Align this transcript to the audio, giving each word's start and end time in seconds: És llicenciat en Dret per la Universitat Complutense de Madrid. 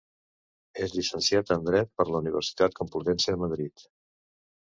És 0.85 0.93
llicenciat 0.99 1.51
en 1.55 1.67
Dret 1.67 1.91
per 2.01 2.05
la 2.13 2.21
Universitat 2.21 2.79
Complutense 2.79 3.37
de 3.37 3.37
Madrid. 3.43 3.85